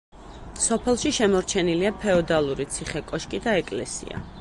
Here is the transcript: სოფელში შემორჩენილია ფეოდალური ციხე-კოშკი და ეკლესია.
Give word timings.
სოფელში 0.63 1.11
შემორჩენილია 1.17 1.93
ფეოდალური 2.07 2.69
ციხე-კოშკი 2.77 3.45
და 3.49 3.59
ეკლესია. 3.65 4.29